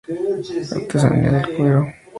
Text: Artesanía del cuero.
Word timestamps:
Artesanía 0.75 1.31
del 1.31 1.55
cuero. 1.55 1.81